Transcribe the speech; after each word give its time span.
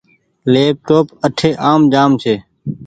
ليپ 0.51 0.75
ٽوپ 0.87 1.07
اٺي 1.25 1.49
آم 1.69 1.81
جآ 1.91 2.03
م 2.09 2.11
ڇي۔ 2.21 2.35